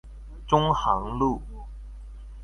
[0.47, 1.39] 中航路